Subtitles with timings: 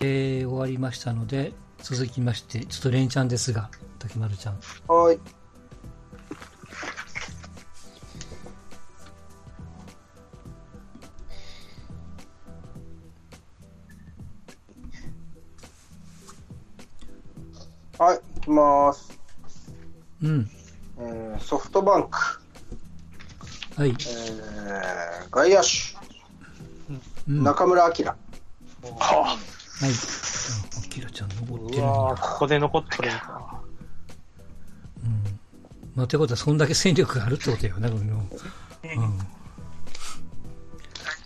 [0.00, 4.58] えー、終わりましたので、続きまして、ちょっと連チャンですが、竹丸ちゃん。
[4.86, 5.18] はい。
[17.98, 19.18] はい、いきます。
[20.22, 20.48] うん。
[21.00, 22.18] えー、ソフトバンク。
[23.76, 23.88] はい。
[23.88, 23.96] えー、
[25.30, 25.98] 外野手。
[27.28, 28.27] うん、中村晃。
[29.80, 29.90] はい。
[29.90, 33.62] あきらちゃん残ってるんここで残ってるんか。
[35.04, 35.40] うん。
[35.94, 38.02] まあ、ってことは、そんだけ戦力があるってことよね、この。
[38.02, 38.28] うん。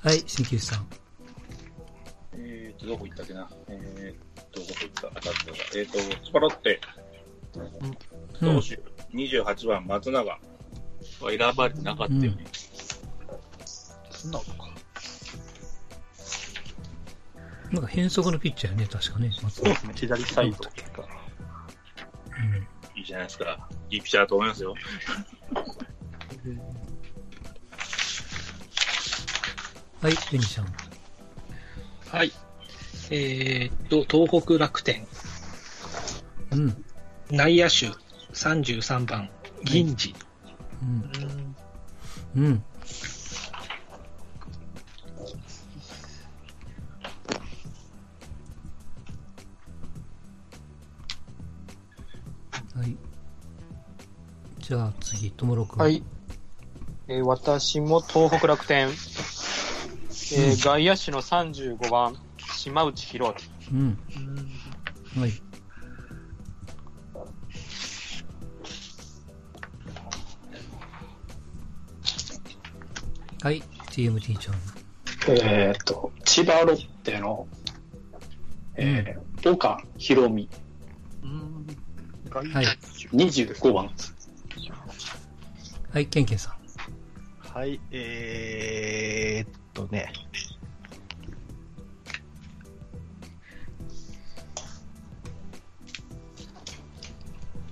[0.02, 0.86] はい、新旧さん。
[2.34, 3.48] えーと、どこ行ったっけな？
[3.68, 5.08] えーと、どこ行った？
[5.08, 6.80] あ、たったえーと、スパロッテ。
[7.52, 7.60] 投
[8.40, 8.62] 手、うん、
[9.20, 10.38] 28番、松永は
[11.20, 12.26] 選ばれてなかったよね。
[12.28, 12.36] うん、
[14.10, 14.38] そんな
[17.72, 19.32] なんか変則のピッチャーやね、確かね。
[19.32, 20.68] そうですね、左サイドか。
[22.28, 22.98] うん。
[22.98, 23.68] いいじゃないですか。
[23.88, 24.74] いいピッチャーだと思いますよ。
[30.02, 30.66] はい、ベニちゃん。
[32.08, 32.32] はい。
[33.10, 35.06] えー、っと、東北楽天。
[36.50, 36.84] うん。
[37.30, 37.86] 内野手
[38.34, 39.30] 33番、
[39.64, 40.14] 銀次。
[40.82, 42.44] うん。
[42.44, 42.52] うん。
[42.52, 42.71] はい。
[55.22, 55.80] じゃあ次、ともろくん。
[55.80, 56.02] はい。
[57.06, 58.88] えー、私も東北楽天。
[58.88, 62.16] えー、外野手の35番、
[62.56, 63.34] 島内宏
[63.72, 63.78] 明。
[63.78, 63.98] うん。
[65.20, 65.32] はい。
[73.42, 74.54] はい、TMT ちゃん。
[75.28, 77.46] えっ、と、千葉ロッテの、
[78.76, 80.48] えー、うん、岡博美。
[82.32, 82.64] はい。
[83.12, 83.90] 25番。
[85.92, 86.62] はい、ケンケンさん。
[87.38, 90.10] はい、えー、っとね。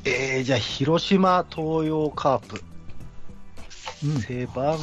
[0.05, 2.63] えー、じゃあ、広島東洋カープ。
[4.27, 4.83] 背番号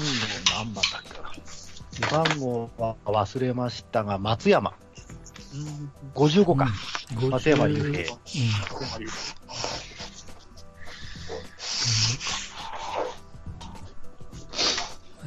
[0.56, 1.32] 何番だっけな。
[1.92, 4.74] 背番号は忘れましたが、松山。
[5.54, 6.68] うん、55か。
[7.22, 7.90] うん、松山竜平。
[7.90, 8.00] うん、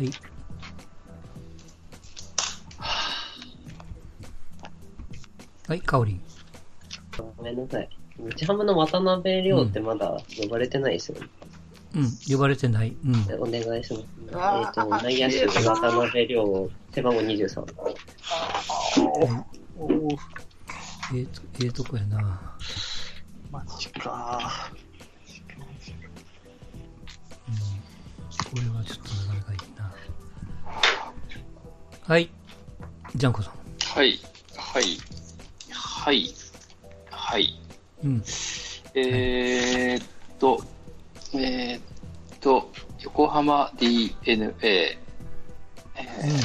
[0.00, 0.10] はい。
[5.68, 6.22] はい、かおりん。
[7.36, 7.88] ごめんなさい。
[8.36, 11.26] 日ハムの渡辺亮ってまだ呼ばれてないですよね。
[11.94, 12.96] うん、呼ばれてない。
[13.04, 13.42] うん。
[13.42, 14.04] お願いします。
[14.20, 17.64] えっ、ー、と、内野手、渡辺亮、背番号23。
[19.76, 20.08] おお
[21.12, 22.56] ええー、と、ええー、とこやな。
[23.50, 24.70] マジか
[27.48, 27.54] うん。
[27.54, 29.09] これはちょっと
[32.10, 32.28] はい。
[33.14, 33.54] ジャンコさん。
[33.96, 34.18] はい。
[34.56, 34.84] はい。
[35.70, 36.34] はい。
[37.08, 37.60] はい。
[38.04, 38.22] うん。
[38.96, 40.06] えー、っ
[40.40, 40.60] と、
[41.34, 41.82] えー、っ
[42.40, 42.72] と、
[43.02, 46.40] 横浜 DNA、えー、うん、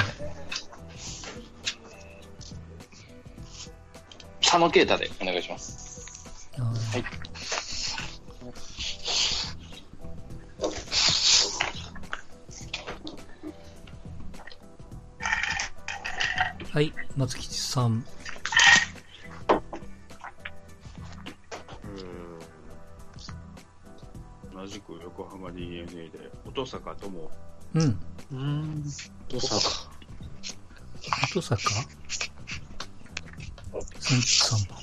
[4.40, 6.48] 佐野啓太でお願いします。
[6.60, 7.25] はい。
[16.76, 18.04] はい、松吉さん。
[25.02, 27.30] 横浜 DNA で、音坂友。
[27.72, 27.98] うん。
[28.30, 28.84] うん。
[29.30, 29.56] 音坂。
[31.32, 31.62] 音坂
[33.72, 34.78] ？3番。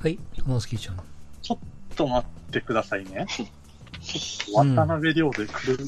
[0.00, 0.96] はい、玉月ちゃん。
[1.42, 1.58] ちょっ
[1.94, 3.26] と待ってくださいね。
[4.52, 5.78] 渡辺亮でくる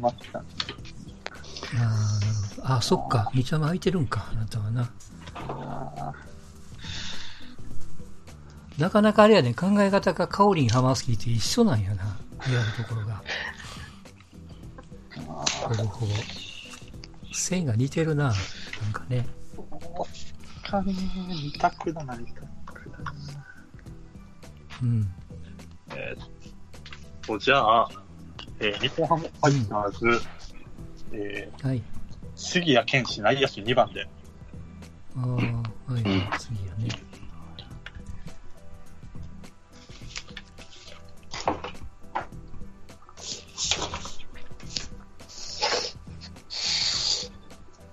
[0.00, 0.46] ました、ね、
[1.74, 3.30] うん、ああ、そっか。
[3.34, 4.90] 道は空いてるんか、あなたはな。
[8.78, 13.22] なかなかあれやね、考え方がカオリン・ハマースキーって一緒なんやな、言われるところが。
[15.68, 16.12] ほぼほぼ。
[17.32, 18.34] 線が似てるな、なん
[18.92, 19.26] かね。
[20.62, 22.46] かね、二択だな、二択
[24.82, 25.14] うん。
[27.22, 27.88] えー、と、じゃあ、
[28.60, 30.20] えー、日本ハムファイターズ、うん、
[31.12, 31.82] えー、はい。
[32.34, 34.08] 杉谷拳士内野手2番で。
[35.16, 35.26] ああ、
[35.92, 36.02] はい、
[36.38, 36.90] 杉谷ね。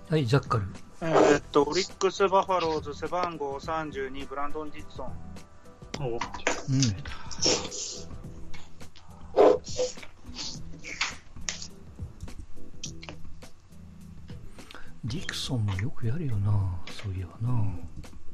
[0.08, 0.64] はい、ジャッカル。
[1.02, 5.12] えー、っと、オリックス・バファローズ背番号32、ブランドン・ディッソン。
[6.00, 6.18] おうん。
[16.10, 17.64] ンもよくやるよな、そういえばな。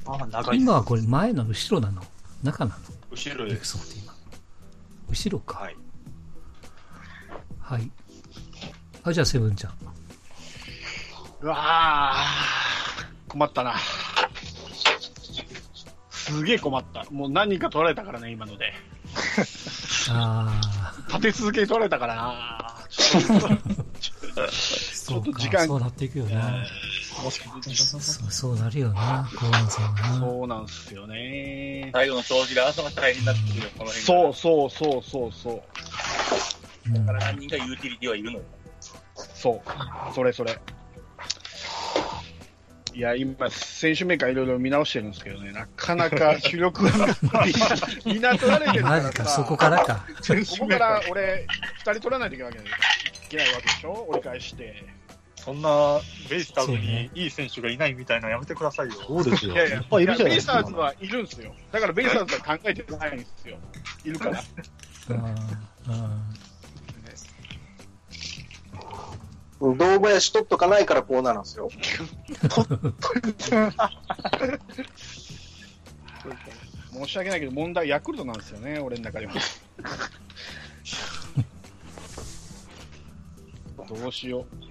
[0.05, 0.57] ああ、長い。
[0.59, 2.01] 今はこれ前なの後ろなの？
[2.43, 2.77] 中なの？
[3.11, 4.13] 後ろディクソンって今。
[5.09, 5.59] 後ろか。
[5.59, 5.75] はい。
[7.59, 7.91] はい。
[9.03, 9.73] あ、じゃあセブンちゃん。
[11.41, 13.75] うわー、困ったな。
[16.09, 17.05] すげえ困った。
[17.11, 18.73] もう何人か取られたからね、今ので。
[20.09, 20.93] ああ。
[21.07, 22.75] 立て続けに取られたからな。
[22.89, 25.67] ちょっと時間。
[25.67, 26.41] そうなっていくよな。
[26.41, 26.71] もし
[27.31, 30.19] そうそうなるよな、後半戦はな。
[30.19, 31.89] そうなんすよね。
[31.93, 35.63] 最後の掃除で朝が大変だっていう、この辺そうそうそうそうそ
[36.89, 36.93] う。
[36.93, 38.43] だから何人かユーティリティはいるのよ。
[39.15, 40.13] そう。
[40.13, 40.57] それそれ。
[42.93, 46.91] いや、今、選手メーカーいろいろ見直してるんですけどね、なかなか主力が
[48.05, 49.25] みんな取られてるからさ。
[49.25, 50.03] そこからか。
[50.17, 51.45] ここから俺、
[51.75, 54.07] 二人取らないといけないわけでしょ？
[54.09, 54.83] 折り返して。
[55.37, 58.93] そんな、ベイスターズにいい選手がいないみたいなやめてくださいよ。
[58.95, 59.53] そうですよ。
[59.53, 60.53] いやいや、いっぱいいるじゃないですか。
[60.55, 61.55] ベイスターズはいるんですよ。
[61.71, 63.57] だからベイスターズは考えてないんですよ。
[64.03, 64.43] いるから。
[69.59, 71.69] 道具屋しとっとかないからこうなるんですよ。
[76.93, 79.33] 申し訳ないけど、問題ヤクルトなんですよね、俺の中では。
[83.87, 84.66] どうしよう。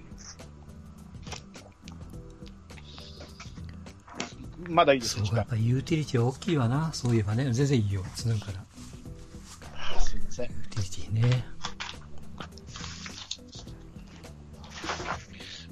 [4.69, 6.91] まだいいですそうか、やっぱユーティリティ大きいわな。
[6.93, 7.51] そういえばね。
[7.51, 8.03] 全然いいよ。
[8.15, 10.01] つぬから。
[10.01, 10.49] すいません。
[10.49, 11.45] ユーティリティね。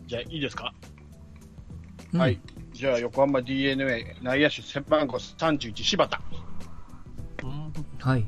[0.08, 0.74] じゃあ、いいですか、
[2.14, 2.40] うん、はい。
[2.74, 6.22] じゃあ、横浜 DNA 内野手背番号31、柴田。
[7.44, 8.28] うん、はい。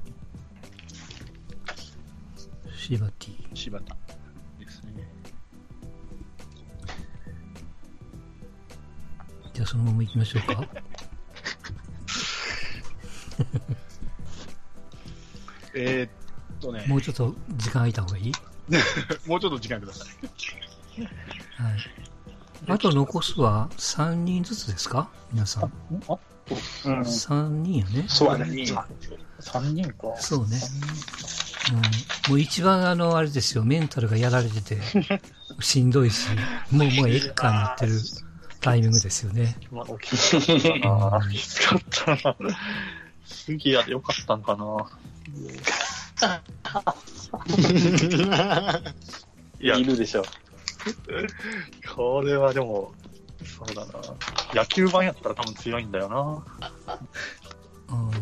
[2.75, 3.13] 柴田。
[3.53, 4.06] 柴田
[9.67, 10.63] そのまま行きましょうか。
[15.75, 16.85] えっとね。
[16.87, 18.31] もうちょっと時間空いた方がいい？
[19.27, 21.03] もうちょっと時間ください。
[21.61, 21.77] はい。
[22.67, 25.09] あと残すは3人ずつですか？
[25.31, 25.63] 皆さん。
[25.65, 25.69] あ
[26.85, 28.05] うん、3人やね。
[28.07, 28.45] そうやね。
[29.41, 30.15] 3人か。
[30.17, 30.57] そうね。
[32.25, 34.79] うん、もう一番あの、あれですよ、メンタルがやられてて、
[35.59, 36.29] しんどいし、
[36.71, 37.99] もう、もうえっかになってる
[38.67, 39.55] タイミングですよね。
[39.71, 42.35] まあ、起きたなきつかったな。
[43.23, 44.89] 杉谷でよかったんかな。
[49.61, 50.23] いや、いるでしょ。
[51.95, 52.91] これはでも、
[53.45, 53.93] そうだな。
[54.53, 56.43] 野球版やったら多分強いんだよな。
[57.87, 58.11] うん。
[58.11, 58.19] 野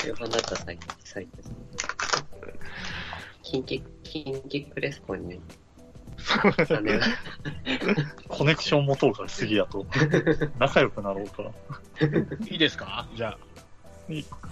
[0.00, 1.56] 球版だったら最最ですね。
[3.42, 5.40] キンキ、キンキクレスポに
[8.28, 9.84] コネクション持とうか、次やと。
[10.58, 11.50] 仲良くなろうか。
[12.48, 13.06] いいですか？
[13.14, 13.38] じゃあ。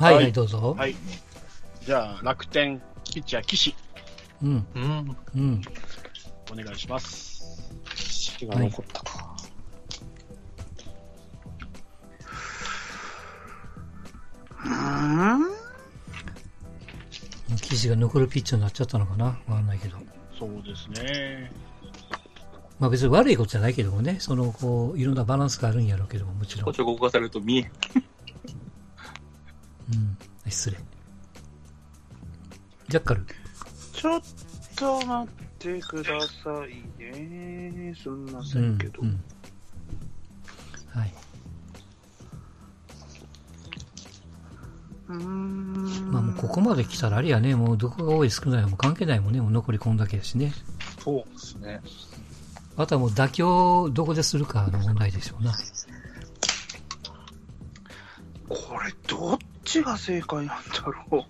[0.04, 0.74] はい、はい、どうぞ。
[0.78, 0.94] はい。
[1.82, 2.80] じゃあ、楽天、
[3.12, 3.74] ピッチャー、岸。
[4.42, 4.66] うん。
[4.74, 5.16] うん。
[5.34, 5.62] うん。
[6.52, 7.70] お願いします。
[7.94, 9.18] 死が残ったか。
[9.18, 9.40] はい
[14.62, 14.66] う
[15.46, 15.50] ん
[17.56, 19.24] 記事が残るピッチャーになっちゃったのかな？
[19.26, 19.98] わかんないけど。
[20.38, 21.50] そうですね。
[22.80, 26.64] まあ別に悪いことじゃないけどもね、その、こう、いろんなバランスがあるんやろうけども、もちろん。
[26.64, 27.70] こちょこされると見え
[29.92, 30.16] うん。
[30.50, 30.78] 失礼。
[32.88, 33.24] ジャッカル。
[33.92, 34.20] ちょっ
[34.76, 37.94] と待ってくださいね。
[37.94, 39.02] すみませんけど。
[39.02, 39.22] うんうん、
[40.88, 41.12] はい。
[45.10, 46.10] うん。
[46.10, 50.54] まあもうここまで来たらあれやね、もうどこが多い少ないも関係ないもんね、もう残りこんだけやしね。
[51.04, 51.82] そうですね。
[52.76, 55.52] あとはもう妥協どこでするかの問題でしょうな。
[58.48, 61.24] これどっちが正解なんだろう。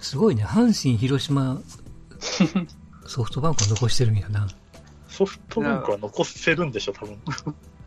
[0.00, 0.44] すごいね。
[0.44, 1.60] 阪神、広島、
[3.06, 4.46] ソフトバンクを残してるんやな。
[5.08, 7.18] ソフトバンクは残せるんでしょ、多分。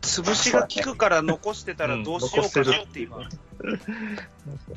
[0.00, 3.28] 潰しが効くから残してたらどうしようかなって今、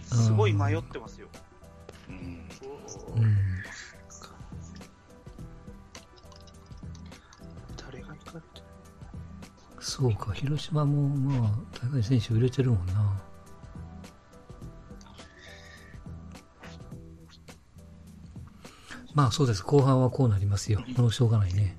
[0.03, 1.27] すごい迷ってますよ。
[2.09, 2.41] うん、
[9.79, 11.51] そうか、広島も、まあ、
[11.85, 13.21] 大会選手売れてるもんな。
[19.13, 19.63] まあそうです。
[19.63, 20.83] 後半はこうなりますよ。
[20.95, 21.77] もうしょうがないね。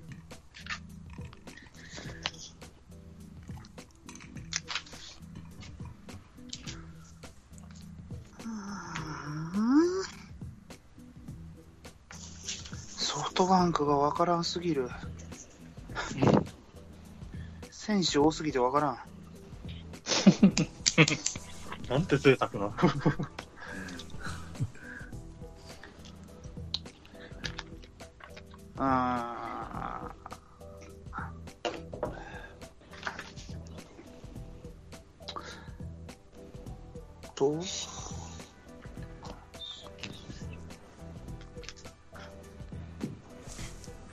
[13.82, 14.88] クがわからんすぎる。
[17.70, 18.98] 選手多すぎてわからん。
[21.88, 22.72] なんて贅沢な。
[28.78, 30.22] あー
[37.34, 37.60] と、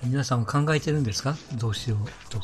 [0.10, 1.36] 皆さんは考えてるんですか？
[1.56, 2.42] どうしようとい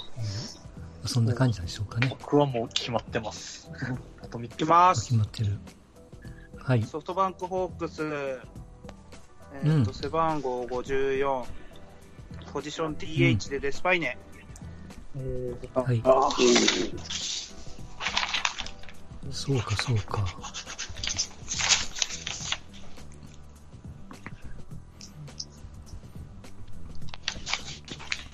[1.04, 1.08] う。
[1.08, 2.08] そんな感じなんでしょうかね。
[2.10, 3.70] 僕はもう決まってます。
[4.22, 5.16] あと3いきます決。
[5.16, 5.58] まってる。
[6.58, 6.84] はい。
[6.84, 8.40] ソフトバンクホークス、え
[9.64, 11.44] うんーと背番号54、
[12.54, 14.18] ポジション DH でデスパイネ。
[15.74, 16.02] はい。
[16.06, 16.30] あ
[19.32, 20.26] そうか、そうか。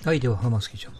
[0.04, 0.94] はい、では、浜月ちゃん。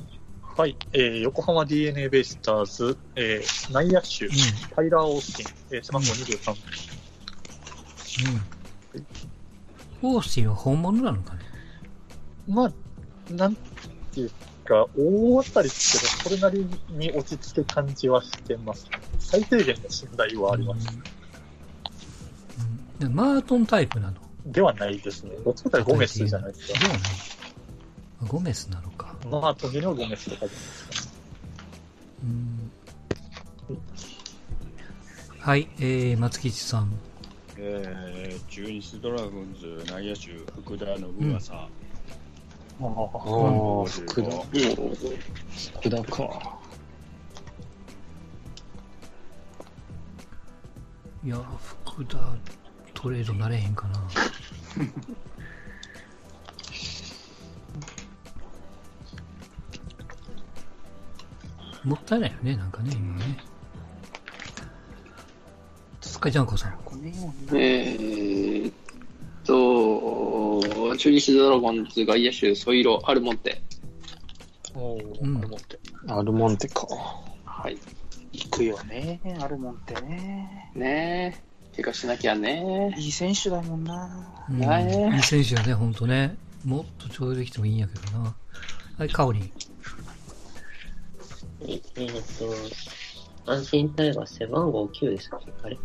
[0.56, 4.28] はい、えー、横浜 DNA ベイスターズ、えー、内野手、
[4.76, 6.54] タイラー・オースティン、えー、背番号23。
[10.02, 10.14] うん。
[10.14, 11.40] オースティンは本物なのかね？
[12.46, 12.72] まあ、
[13.32, 14.30] なんていう
[14.64, 18.86] か、大当たりですけど、それなりに落ち着く感じはしてます。
[19.18, 20.88] 最低限の信頼はあります。
[23.00, 24.16] うんマートンタイプなの？
[24.46, 25.32] ではないですね。
[25.44, 26.78] どっちかというとゴメスじゃないですか。
[26.78, 27.02] ではない。
[28.22, 28.91] あゴメスなの
[29.30, 29.40] か。
[29.40, 31.12] まあ、時のゴメスとかじゃないですか。
[32.24, 32.72] うん。
[35.38, 36.92] はい、えー、松吉さん。
[37.58, 41.54] えー、中日ドラゴンズ内野手、福田信正。
[41.54, 41.68] あ
[42.80, 44.30] あー、福田。
[45.80, 46.58] 福田か。
[51.24, 51.36] いや、
[51.84, 52.18] 福田、
[52.94, 54.00] トレードなれへんかな。
[61.84, 63.38] もったいないよね、なんかね、今ね。
[66.00, 66.78] スカイジャンコさん。
[67.54, 68.74] えーっ
[69.44, 73.60] と、中日ドラゴンズ外野手、ソイロ、アルモンテ。
[74.74, 75.80] おー、うんアルモンテ。
[76.08, 76.86] アルモンテか。
[77.44, 77.78] はい。
[78.32, 80.70] 行くよね、アルモンってね。
[80.74, 81.34] ね
[81.76, 81.82] え。
[81.82, 82.94] 怪我しなきゃね。
[82.98, 84.44] いい選手だもんな。
[84.48, 86.36] うんねいい選手やね、ほんとね。
[86.64, 88.34] もっとちょうどできてもいいんやけどな。
[88.98, 89.52] はい、カオリン。
[91.68, 95.78] ええーっと、安心タイガー背番号9ですかあれ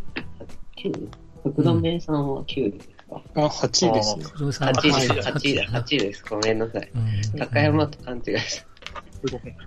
[0.76, 1.08] ?9?
[1.44, 4.24] 福留さんは9ですか、あ、8ですね。
[4.24, 6.24] 福留さん ?8 です、はい8だ、な8です。
[6.28, 6.90] ごめんなさい。
[6.94, 8.66] うん高山と勘違いした。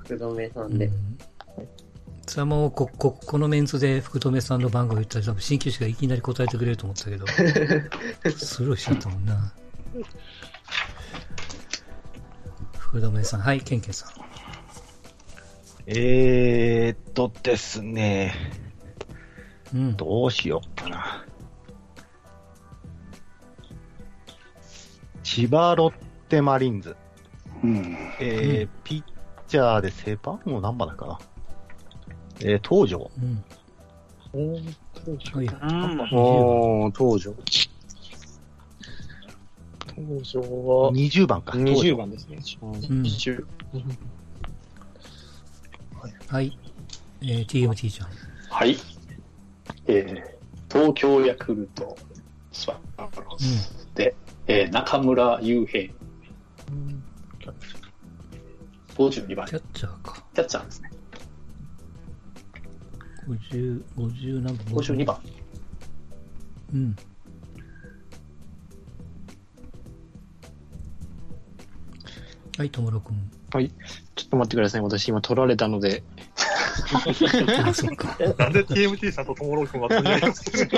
[0.03, 0.89] 福留さうんんで。
[2.27, 7.25] それはもうこ、こ、このメンツで福留さんの番号言ったら多分新球種がいきなり答えてくれると思ったけど、
[8.37, 9.53] スルーしちゃったもんな。
[12.77, 14.30] 福留さん、はい、ケンケンさん。
[15.87, 18.33] えーっとですね、
[19.73, 19.97] うん。
[19.97, 21.25] どうしようかな。
[25.23, 25.93] 千葉ロッ
[26.29, 26.95] テマリーンズ。
[27.63, 27.97] うん。
[28.19, 29.03] えーピッ
[29.47, 31.19] チャーで背番号何番だかな。
[32.41, 33.11] えー東條。
[33.17, 33.43] うん。
[34.33, 35.45] はい。
[35.45, 36.09] うん。
[36.13, 37.35] おー、東條。
[39.97, 41.53] 登場は、20番か。
[41.57, 42.39] 20番ですね。
[42.61, 42.71] うん。
[43.01, 43.45] 20。
[46.31, 46.57] はい。
[47.21, 48.07] えー、TMT ちゃん。
[48.49, 48.77] はい。
[49.85, 51.97] えー、東京ヤクルト、
[52.53, 54.15] スワローズで、
[54.47, 55.93] えー、中村悠平、
[58.95, 60.23] 52番、キキャッチャーか。
[60.35, 60.91] ャッチャーですね。
[63.27, 65.05] 50、50何番？52。
[65.05, 65.19] 番。
[66.73, 66.95] うん。
[72.57, 73.31] はい、ともろくん。
[73.53, 73.69] はい。
[74.15, 74.81] ちょっと待ってください。
[74.81, 76.03] 私今取られたので。
[77.67, 78.15] あ、そっか。
[78.19, 80.69] え、なんで TMT さんとともろくんは取り合いをする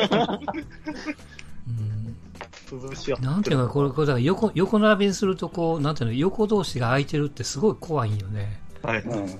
[3.22, 8.62] なんていうのか、これ、これだから横、横並びにすると、こう、なんていうの、横同士が空いてるってすごい怖いよね。
[8.82, 9.02] はい。
[9.02, 9.40] うん。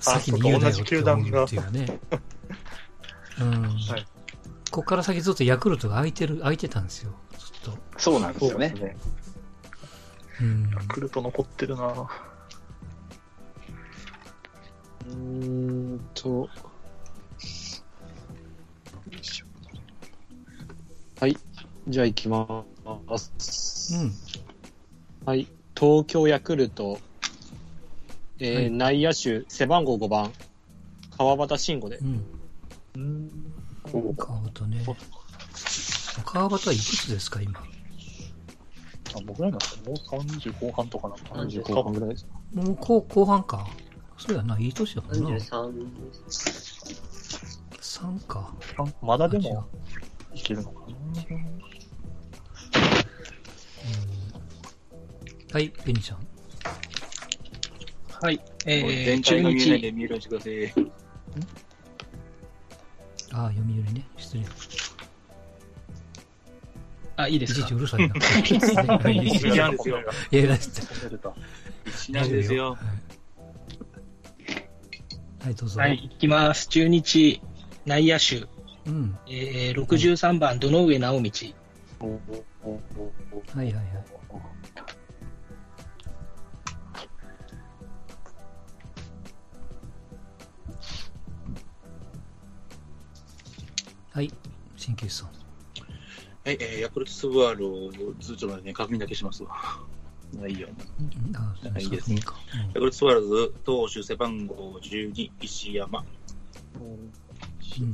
[0.00, 2.00] 先に言うなよって思うっていうね。
[3.40, 3.62] うん。
[3.62, 4.06] はい
[4.72, 7.12] ここから先ずっとヤクルトが空いてる、空いてたんですよ。
[7.38, 7.78] ずっと。
[7.98, 8.70] そうなんですよね。
[8.70, 8.96] ね。
[10.40, 10.70] うん。
[10.70, 12.08] ヤクルト残ってるな
[15.08, 15.14] うー
[15.94, 16.48] んと。
[21.20, 21.36] はい。
[21.88, 22.64] じゃあ行きま
[23.16, 23.94] す。
[23.94, 24.12] うん。
[25.24, 25.46] はい。
[25.78, 26.98] 東京ヤクルト、
[28.38, 30.32] えー、はい、内野手、背番号5番、
[31.16, 31.98] 川端慎吾で。
[31.98, 32.24] うん。
[32.94, 33.30] うん。
[34.16, 34.84] 川端ね。
[36.24, 37.60] 川端はいくつですか、今？
[39.14, 43.66] あ、僕らなんかもう30後半とかなの30後半ぐらいですもう後後半か。
[44.26, 45.30] そうやな、いい年だもんな。
[45.30, 45.72] 33。
[47.80, 48.54] 3か。
[49.02, 49.66] まだでも、
[50.32, 50.96] いけるのかな。
[55.52, 56.18] はい、ベニちゃん。
[58.22, 59.92] はい、えー、中日。
[59.92, 60.72] 見るしてください。
[63.32, 64.06] ああ、読売ね。
[64.16, 64.44] 失礼。
[67.16, 67.60] あ、いいですか？
[67.60, 68.14] いちいちうるさいな。
[68.44, 68.58] 一
[69.56, 69.98] なんですよ。
[70.30, 70.64] いや、だって。
[71.86, 72.70] 一なんですよ。
[72.70, 72.78] はい、
[75.50, 75.80] どうぞ。
[75.80, 76.68] はい、いきます。
[76.68, 77.42] 中日、
[77.84, 78.46] 内野手。
[78.86, 79.18] うん。
[79.28, 81.30] えー、63番、堂上直道。
[83.54, 83.84] はいはいはい。
[94.10, 94.30] はい、
[94.76, 95.28] 新旧さん。
[95.28, 99.56] はい、えー、ヤクルトスバルを通帳までね、確認だけしますわ。
[100.38, 100.68] まあいいよ。
[101.34, 102.12] ああ、いいです。
[102.12, 106.04] ヤクルトスワルズ、投手背番号12、石山。
[106.80, 106.84] う
[107.84, 107.92] ん。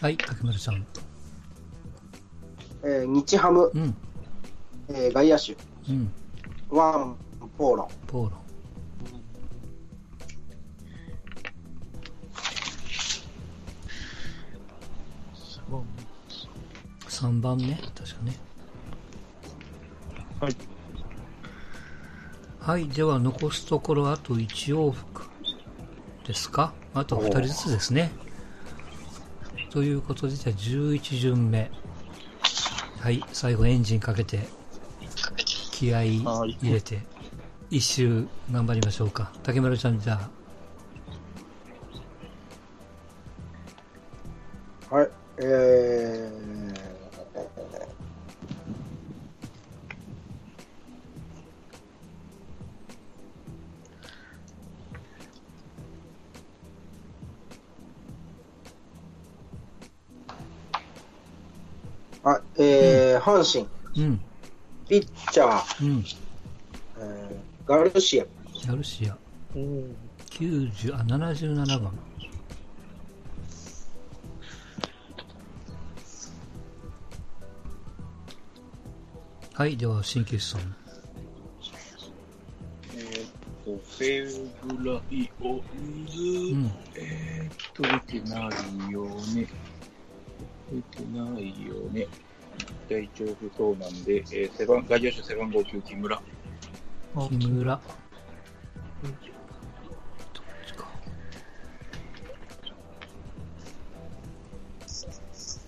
[0.00, 0.86] はい、竹丸さん。
[2.82, 3.94] えー、日ハム、うん、
[4.88, 5.56] えー、外野手、
[5.88, 6.12] うん、
[6.70, 7.16] ワン、
[7.58, 7.88] ポーロン。
[8.06, 8.49] ポーロン。
[17.20, 18.36] 3番ね、確かね。
[20.40, 20.56] はい。
[22.58, 25.24] はい、では残すところあと1往復
[26.26, 26.72] ですか？
[26.94, 28.10] あと2人ずつですね。
[29.68, 31.70] ということで、じゃあ11巡目。
[33.00, 34.48] はい、最後エンジンかけて
[35.70, 37.00] 気合い入れて、
[37.70, 39.30] 一周頑張りましょうか。
[39.42, 40.39] 竹丸ちゃん、じゃあ。
[62.24, 64.06] あ、えー、うん、阪神。
[64.06, 64.20] うん。
[64.88, 66.04] ピッチャー、うん
[66.98, 68.26] えー、ガルシア。
[68.66, 69.16] ガルシア。
[69.54, 71.92] 90あ77番。
[79.54, 80.60] はい、では、新旧さん。
[82.94, 83.30] えー、っ
[83.64, 88.48] と、フェブライオンズ、うん、えー、っと、出てな
[88.88, 89.46] いよね。
[90.70, 92.06] 出てないよね。
[92.88, 96.22] 体調不良なんで、えー、背番外野手背番号9、木村。
[97.28, 97.80] 木村。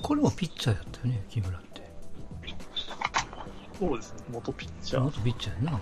[0.03, 1.83] これもピッチャーやったよね、木村って。
[3.79, 5.03] そうですね、元ピッチャー。
[5.05, 5.81] 元ピッチャーやな。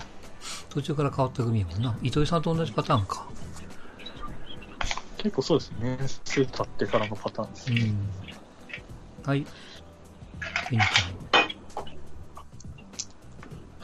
[0.69, 1.99] 途中から変わった組やもんな。
[2.03, 3.27] 糸井さんと同じパターンか。
[5.17, 5.99] 結構そうですね。
[6.25, 7.81] 数経ってからのパターンですね。
[7.81, 8.09] うん、
[9.25, 9.47] はい。
[10.69, 10.87] ピンちゃ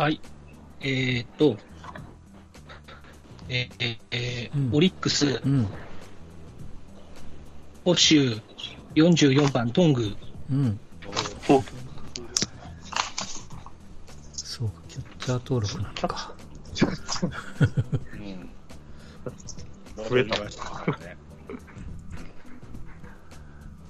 [0.01, 0.03] ん。
[0.03, 0.21] はい。
[0.81, 1.57] えー、っと、
[3.49, 5.67] えー、えー、うん、オリックス、うん、
[7.85, 8.43] 保守
[8.95, 10.17] 44番、トング。
[10.51, 10.81] うん。
[14.33, 16.35] そうか、キャッチャー登録なんか。
[20.09, 20.47] 増えたね。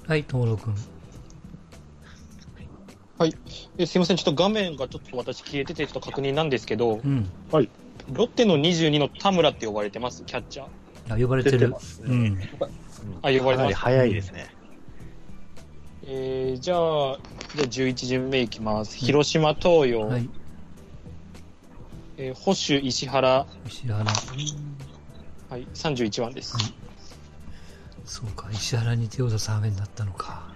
[0.06, 0.70] はい、登録。
[3.18, 3.34] はい。
[3.78, 7.70] えすみません、ちょっと画面がちょっと私消えてて、ちょっと確認なんですけど、うん、はい。
[8.12, 11.14] ロッテの22の田村って呼ばれてます、キャッチャー。
[11.14, 11.74] あ、呼ばれてる。
[12.04, 12.38] うん。
[13.22, 13.74] あ、呼ばれてます。
[13.74, 14.54] 早いですね。
[16.08, 16.78] えー、じゃあ、
[17.56, 18.96] じゃあ11巡目いきます。
[18.96, 20.02] 広島東洋。
[20.02, 20.28] はい。
[22.18, 23.46] えー、保守石原。
[23.66, 24.04] 石原。
[25.48, 26.54] はい、31番です。
[26.54, 26.74] はい、
[28.04, 30.55] そうか、石原に手を出す羽目になったのか。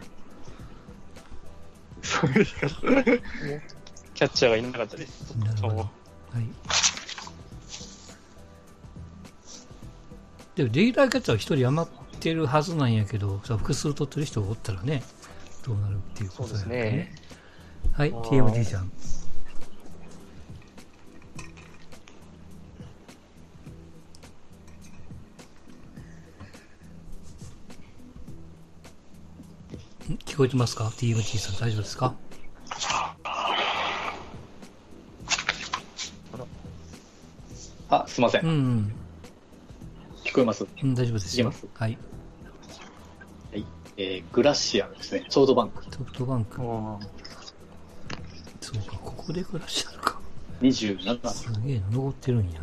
[4.14, 5.34] キャッチャーがいなかったです。
[5.36, 5.76] なるほど。
[5.76, 5.90] はい。
[10.56, 15.02] でも、レギュラーキャッチャーは一人余ってるはずなんやけど、さ複数取ってる人がおったらね、
[15.64, 16.76] どうなるっていうことだよね。
[16.76, 17.14] ね
[17.92, 18.92] はい、TMD じゃん。
[30.40, 32.14] こえてますか ?TMT さん大丈夫ですか？
[37.90, 38.44] あ、すいません。
[38.44, 38.92] うん、うん。
[40.24, 40.66] 聞こえます？
[40.82, 41.46] うん、大丈夫ですよ。
[41.48, 41.66] ます？
[41.74, 41.98] はい。
[43.52, 43.66] はい。
[43.98, 45.26] えー、グラシアルですね。
[45.28, 45.84] ソフトバンク。
[45.84, 46.56] ソフトバンク。
[46.56, 46.62] そ
[48.78, 50.18] うか、ここでグラシアルか。
[50.62, 51.28] 27。
[51.28, 52.62] すげえ登ってるんや。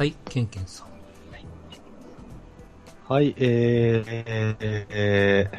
[0.00, 0.86] はい、ケンケンさん。
[3.06, 4.56] はい、えー、
[4.88, 5.58] えー、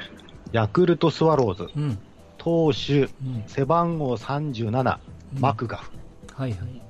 [0.51, 1.99] ヤクルトスワローズ、うん、
[2.39, 4.99] 投手、うん、背番号37、
[5.35, 5.91] うん、マクガフ。
[6.33, 6.81] はいはい。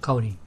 [0.00, 0.36] 香り。
[0.36, 0.45] 天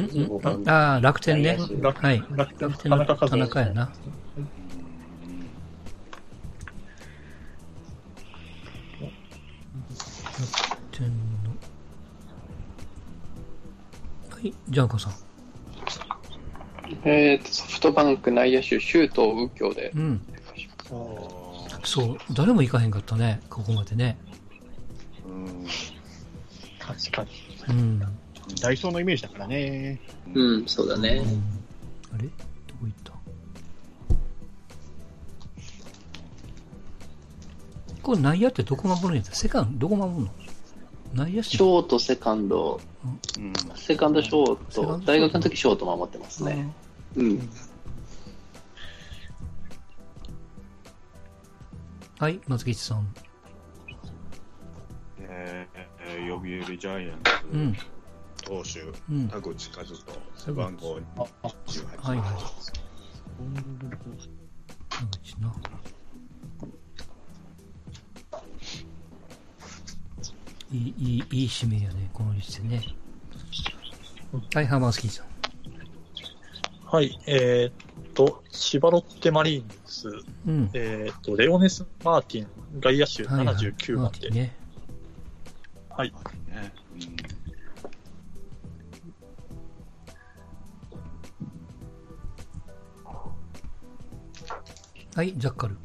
[0.00, 0.62] ん？
[0.64, 0.68] ん？
[0.68, 1.58] ああ、楽天ね。
[1.58, 2.22] はい。
[2.30, 3.82] 楽天の田中やな。
[3.82, 3.94] 楽
[10.90, 11.14] 天の。
[14.30, 15.12] はい、ジャンコさん。
[17.04, 19.92] えーと、ソフトバンク内野手、周東右京で。
[19.94, 20.20] うん。
[21.84, 24.18] そう、誰も行かへんかったね、ここまでね。
[26.78, 27.30] 確かに。
[27.68, 28.02] うん。
[28.60, 30.00] ダイソーのイメージだからね。
[30.34, 31.22] うん、そうだね。
[31.24, 32.24] うん、あれ？
[32.24, 32.30] ど
[32.80, 33.12] こ行った？
[38.02, 39.34] これ内野ってどこ守るんやった？
[39.34, 41.24] セカンド、どこ守るの？
[41.24, 41.50] 内野手。
[41.50, 46.72] ショート、セカンド、うん、セカンド、ショート、大学の時ショート守ってますね。
[47.16, 47.50] うん。
[52.18, 53.12] はい、松吉さん。
[56.28, 57.76] 読売ジャイアンツ、うん、
[58.50, 59.94] 投手、うん、田口和人、
[60.36, 62.02] 背番号28。
[62.02, 62.26] はいはい。
[64.88, 65.54] 田口な。
[70.72, 72.82] いい、いい、いい指名やね、この率でね。
[74.52, 75.26] はい、ハマースキーさん。
[76.86, 82.48] はい、えー、っと、千葉ロッテマリーンズ、うん、えー、っと、レオネス・マーティン、
[82.80, 84.56] 外野手79番で、はいはいね、
[85.88, 86.12] はい。
[86.48, 86.72] ね
[95.14, 95.76] はい、ジャッカル。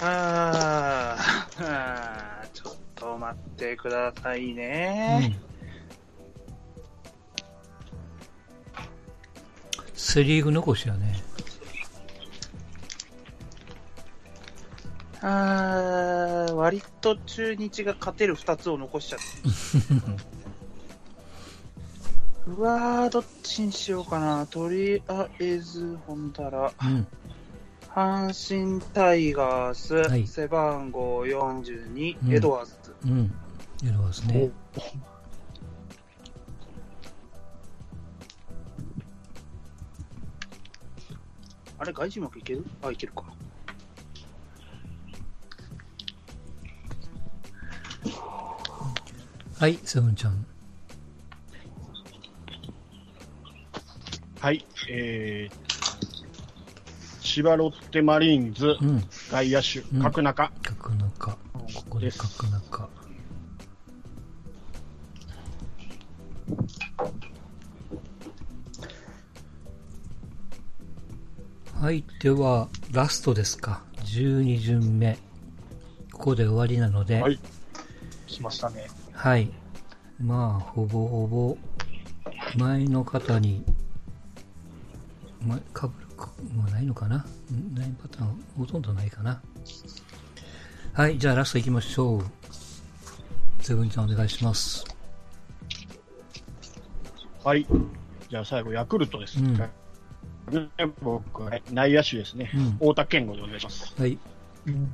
[0.00, 1.16] あ
[1.60, 5.38] あ、ちょっと待ってくださいね。
[8.76, 11.22] うん、セリーグ残しやね。
[15.20, 19.24] あー、割と中日が勝てる2つを残しちゃって。
[22.44, 24.46] うわー、どっちにしようかな。
[24.46, 27.06] とりあえず、ほんだら、うん、
[27.88, 32.74] 阪神タイガース、はい、背番号42、うん、エドワーズ。
[33.04, 33.32] うん、
[33.84, 34.50] エドワーズね。
[41.78, 42.64] あれ、外人枠いける？
[42.82, 43.24] あ、いけるか。
[49.58, 50.46] はい、セブンちゃん。
[54.42, 60.50] はい、えー、千葉ロッテマリーンズ、うん、外野手、うん、角中。
[60.64, 61.30] 角中。
[61.30, 61.38] こ
[61.88, 62.88] こで角中。
[71.80, 73.84] はい、では、ラストですか。
[74.06, 75.18] 12巡目。
[76.12, 77.38] ここで終わりなので、はい、
[78.26, 78.88] 来ましたね。
[79.12, 79.48] はい。
[80.18, 81.56] まあ、ほぼほぼ、
[82.56, 83.64] 前の方に、
[85.44, 86.06] ま、かぶる
[86.54, 87.24] もないのかな？
[87.74, 89.42] ないパターン、ほとんどないかな？
[90.92, 92.24] はい、じゃあラスト行きましょう。
[93.60, 94.84] ゼブンちゃんお願いします。
[97.44, 97.66] はい。
[98.28, 99.38] じゃあ最後、ヤクルトです。
[99.40, 99.58] うん、
[101.00, 102.50] 僕は、ね、内野手ですね。
[102.54, 103.94] うん、太田健吾でお願いします。
[103.98, 104.18] はい。
[104.66, 104.92] うん、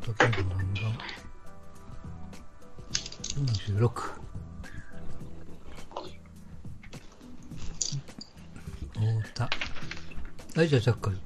[0.00, 0.80] 太田健吾なんだ。
[3.78, 4.19] 46。
[10.60, 11.16] はい、じゃあ、ジャッカル。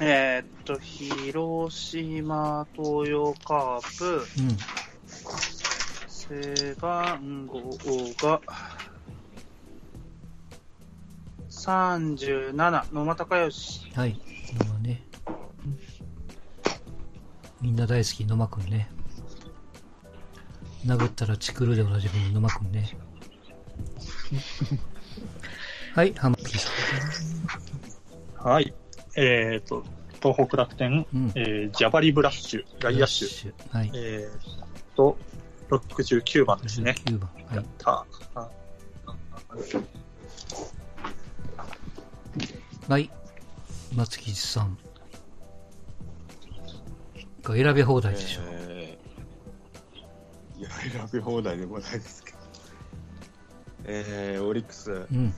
[0.00, 4.24] えー、っと、広島東洋カープ。
[4.38, 4.56] うん。
[6.08, 7.60] 背番号
[8.22, 8.40] が、
[11.50, 13.92] 37、野間隆義。
[13.94, 14.18] はい、
[14.58, 15.02] 野間ね。
[17.60, 18.88] みんな大好き、野間くんね。
[20.86, 22.96] 殴ったらチクるでおなじみの野間くんね。
[25.98, 26.67] はい、ハマピーさん。
[28.36, 28.74] はい。
[29.16, 29.84] えっ、ー、と、
[30.22, 33.76] 東北楽天、うん、えー、ジャバリブラッシュ、外野手。
[33.76, 33.90] はい。
[33.94, 35.16] えっ、ー、と、
[35.70, 36.94] 69番ですね。
[37.06, 37.30] 69番。
[37.34, 37.56] はい。
[37.56, 38.06] やった
[42.88, 43.10] はい。
[43.94, 44.78] 松吉さん。
[47.42, 48.44] が選び放題でしょう。
[48.50, 52.38] えー、いや、選び放題でもないですけど。
[53.84, 55.32] えー、オリックス、うん、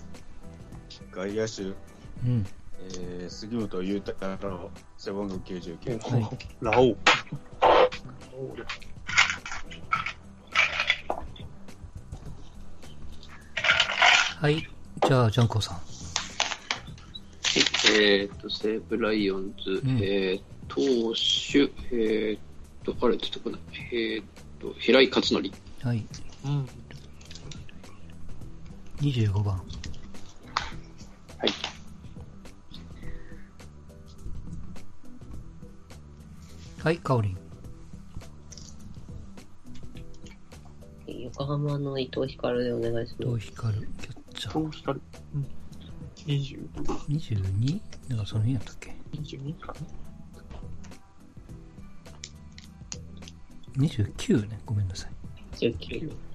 [1.12, 1.66] 外野手、う
[2.28, 2.46] ん
[2.82, 4.14] えー、杉本裕太
[4.48, 6.12] 郎、背番号99。
[6.12, 6.96] はい、ラオウ。
[14.40, 14.66] はい。
[15.06, 15.74] じゃあ、ジャンコさん。
[15.74, 15.84] はい。
[18.00, 20.80] えっ、ー、と、西武ライオンズ、うん、えー、投
[21.14, 22.38] 手、えっ、ー、
[22.84, 23.60] と、あれ、出てこない。
[23.92, 24.22] えっ、ー、
[24.58, 25.42] と、平井勝則。
[25.82, 26.06] はい。
[26.46, 26.66] うん。
[29.00, 29.62] 25番。
[31.40, 31.50] はい。
[36.82, 37.38] はい、かおりん。
[41.06, 43.28] 横浜の伊藤光でお願いします。
[43.28, 44.60] 伊藤光、キャッチャー。
[44.60, 45.00] 伊藤光。
[45.34, 45.46] うん。
[46.26, 46.68] 20。
[47.08, 47.80] 22?
[48.08, 49.74] なんかその辺やったっけ ?22 かな
[53.78, 54.60] ？29ね。
[54.66, 55.12] ごめんなさい。
[55.56, 56.29] 19。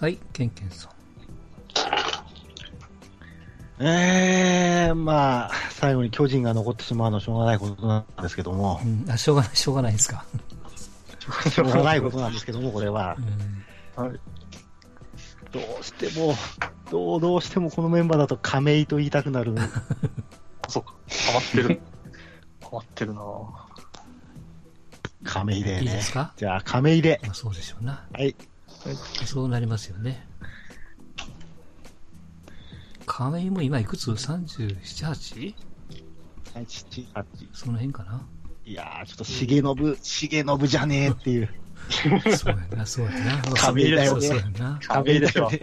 [0.00, 0.90] はい、ケンケンさん。
[3.78, 8.80] ええー、まあ、最後に巨人が残ってしまうのはしょうがないことなんですけども。
[8.82, 10.24] うん、あしょうがない、しょうがないですか？
[11.50, 13.16] しょうがないことなんですけども、これは。
[13.98, 14.20] うん、はい。
[15.52, 16.34] どうしても、
[16.90, 19.54] どう、どうしてもこのメンバーだと亀井と言いたくなる。
[20.68, 21.80] そうか、ハマってる。
[22.62, 23.22] ハマってるな
[25.24, 25.82] 亀井でね。
[25.82, 26.32] いいですか？
[26.36, 27.20] じゃあ、亀井で。
[27.24, 28.04] まあ、そうでしょうな。
[28.12, 28.34] はい。
[29.24, 30.26] そうなりますよね。
[33.06, 35.54] 亀井も今いくつ ?37、8?
[36.54, 37.24] 37、8。
[37.52, 38.26] その辺かな。
[38.64, 39.64] いやー、ちょっと重信、
[40.44, 41.48] 重信じゃねえっていう。
[42.36, 43.40] そうやな、そうやな。
[43.54, 44.26] 亀井だよね。
[44.26, 44.80] そうやな。
[44.82, 45.48] 亀井でしょ。
[45.50, 45.60] 今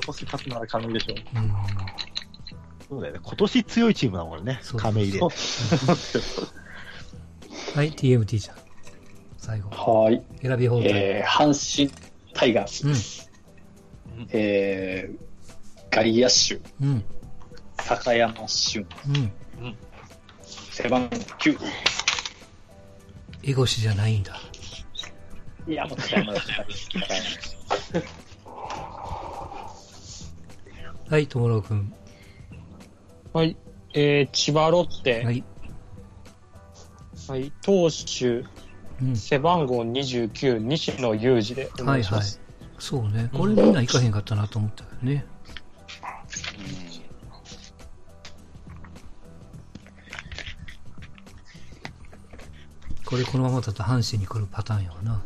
[0.00, 1.14] 年勝つなら亀井でしょ。
[1.34, 1.52] うん。
[2.88, 3.20] そうだよね。
[3.22, 4.60] 今年強いチームだもんね。
[4.76, 5.20] 亀井で。
[5.20, 5.32] はい、
[7.92, 8.56] TMT じゃん。
[9.38, 9.70] 最後。
[9.70, 10.22] はい。
[10.40, 10.84] 選び放題。
[10.88, 12.09] えー、阪神
[12.40, 12.88] タイガース。
[12.88, 12.90] う
[14.22, 16.54] ん、えー、外野手。
[16.82, 17.04] うん。
[17.76, 18.86] 高山俊。
[19.06, 19.76] うん。
[20.70, 21.58] 背番号9。
[23.42, 24.40] エゴシじゃないんだ。
[25.68, 26.48] いや、もう違います。
[31.10, 31.92] はい、ともろうくん。
[33.34, 33.54] はい。
[33.92, 35.24] えー、千葉ロッテ。
[35.24, 35.44] はい。
[37.28, 37.52] はい。
[37.60, 38.48] 投手、うん、
[39.14, 42.38] 背番号29、西野裕二でお願いします。
[42.38, 42.76] はいはい。
[42.78, 43.30] そうね。
[43.32, 45.24] これみんな行かへんかったなと思ったよね。
[53.04, 55.20] これこのままだと阪神に来るパターンやわな。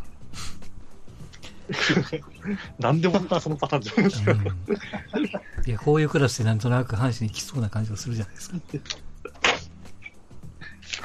[2.78, 4.32] なんでもそのパターンじゃないですか。
[4.32, 4.46] うん、
[5.66, 8.56] いや、こういうクラスでなんとなく阪神に来そうな感じがするじゃないですか。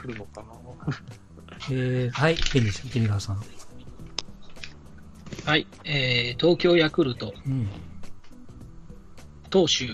[0.01, 0.47] 来るのかな
[1.71, 3.43] えー、はい、ケニーケニガーさん。
[5.45, 7.33] はい、えー、東京ヤクルト。
[7.45, 7.69] うん。
[9.49, 9.85] 投手。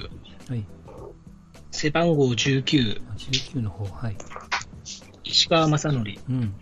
[0.51, 0.65] はい。
[1.71, 3.01] 背番号19。
[3.15, 4.17] 19の方、はい。
[5.23, 6.03] 石川正則。
[6.29, 6.35] うん。
[6.35, 6.53] うん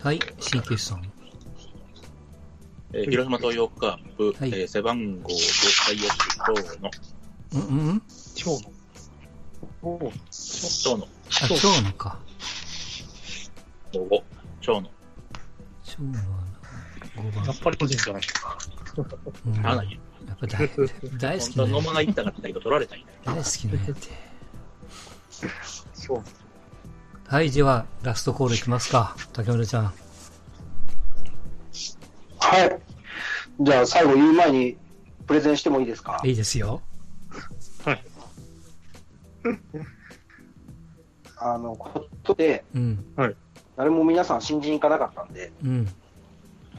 [0.00, 1.07] はい、新決さん。
[2.92, 6.90] えー、広島東洋カープ、はい、えー、背番号5回野手、長野。
[7.54, 8.02] うんうん
[8.34, 8.78] 長野。
[9.82, 11.04] お長野。
[11.04, 11.08] あ、
[11.48, 12.18] 長野か。
[13.92, 14.22] 5、
[14.60, 14.90] 長野。
[15.84, 16.24] 長野は
[17.16, 17.44] 5番。
[17.44, 18.58] やっぱり個人じゃないか。
[19.46, 19.72] うん、や
[20.34, 20.68] っぱ大
[21.18, 21.66] 大好きな。
[21.66, 24.10] 本当野間が行ったかったけど取られたん大好きなやつ。
[25.92, 26.22] そう。
[27.26, 29.14] はい、では、ラストコールいきますか。
[29.34, 29.92] 竹村ちゃん。
[32.40, 32.80] はい。
[33.60, 34.76] じゃあ、最後言う前に、
[35.26, 36.20] プレゼンしてもいいですか？
[36.24, 36.80] いいですよ。
[37.84, 38.04] はい。
[41.38, 43.04] あの、ことで、うん。
[43.16, 43.36] はい。
[43.76, 45.88] 誰も皆さん信じに行かなかったんで、うん。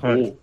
[0.02, 0.36] はい。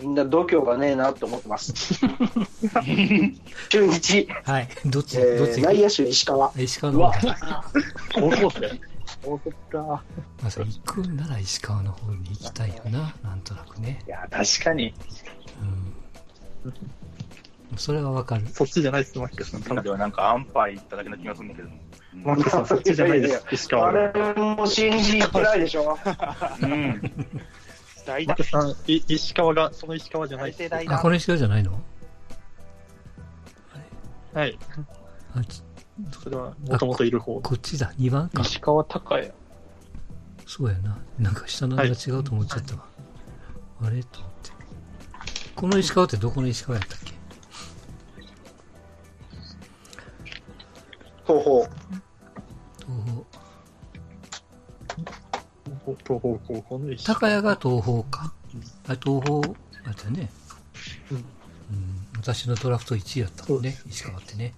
[0.00, 1.74] みんな度胸がねえなって思ってます。
[3.68, 4.26] 中日。
[4.44, 4.68] はい。
[4.86, 6.50] どっち、えー、どっち内野手石川。
[6.56, 7.12] 石川の方
[8.14, 8.80] 高校生。
[9.22, 9.38] そっ
[9.70, 9.78] か。
[9.78, 10.02] ま
[10.44, 14.02] あ、行くなら石川の方に行きたいよな、なんとなくね。
[14.06, 14.94] いや、確かに。
[16.64, 16.74] うん。
[17.76, 18.48] それはわかる。
[18.48, 19.62] そっちじゃないです、マキカさん。
[19.62, 21.68] 今ではなんかアンパイ行っただけの気がするんだけど。
[22.14, 23.88] マキカさん、そっちじゃないです、石川。
[23.88, 25.98] あれも新人行ってないでしょ。
[26.62, 27.00] うん。
[28.06, 30.74] 大マキさん、い石川が、その石川じゃないです。
[30.74, 31.80] あ、この石川じゃないの？
[34.34, 34.58] はい。
[35.34, 35.40] あ
[36.22, 37.40] それは、もともといる方。
[37.40, 38.42] こっちだ、2番か。
[38.42, 39.32] 石川隆也。
[40.46, 40.98] そうやな。
[41.18, 42.84] なんか下の名が違うと思っちゃったわ。
[43.80, 44.02] はい、あれ？
[44.04, 44.50] と思って。
[45.54, 47.12] この石川ってどこの石川やったっけ？
[51.26, 51.68] 東方。
[56.02, 56.40] 東方。
[56.46, 58.32] 東方の石高谷が東方か？
[58.88, 59.40] あ、東方、
[59.86, 60.30] あったね。
[61.10, 61.16] うん。
[61.18, 61.24] うん、
[62.16, 64.54] 私のドラフト1位やったもんね、石川ってね。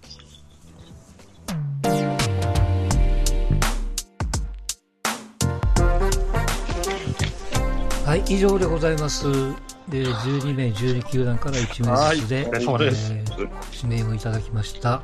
[8.13, 9.25] はい、以上でございます。
[9.89, 13.49] で、12名、12球団から1名ずつで、えー、
[13.89, 15.03] 指名をいただきました。